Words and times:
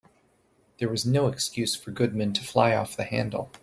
There 0.79 0.89
was 0.89 1.05
no 1.05 1.27
excuse 1.27 1.75
for 1.75 1.91
Goodman 1.91 2.33
to 2.33 2.43
fly 2.43 2.73
off 2.75 2.97
the 2.97 3.03
handle. 3.03 3.51